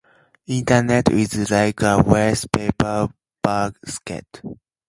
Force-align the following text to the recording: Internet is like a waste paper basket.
Internet 0.47 1.11
is 1.11 1.51
like 1.51 1.79
a 1.83 1.99
waste 2.01 2.51
paper 2.51 3.07
basket. 3.43 4.41